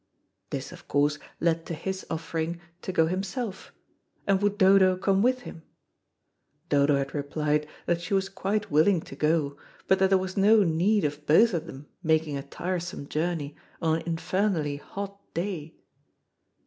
This, 0.49 0.71
of 0.71 0.87
course, 0.87 1.19
led 1.39 1.63
to 1.67 1.75
his 1.75 2.07
offering 2.09 2.59
to 2.81 2.91
go 2.91 3.05
himself, 3.05 3.71
and 4.25 4.41
would 4.41 4.57
Dodo 4.57 4.97
come 4.97 5.21
with 5.21 5.41
him? 5.41 5.61
Dodo 6.69 6.95
had 6.95 7.13
replied 7.13 7.67
that 7.85 8.01
she 8.01 8.15
was 8.15 8.27
quite 8.27 8.71
willing 8.71 9.01
to 9.01 9.15
go, 9.15 9.57
but 9.87 9.99
that 9.99 10.09
there 10.09 10.17
was 10.17 10.35
no 10.35 10.63
need 10.63 11.03
of 11.05 11.27
both 11.27 11.53
of 11.53 11.67
them 11.67 11.85
making 12.01 12.35
a 12.35 12.41
tiresome 12.41 13.09
journey 13.09 13.55
on 13.79 13.97
an 13.97 14.03
infernally 14.07 14.77
hot 14.77 15.19
day. 15.35 15.75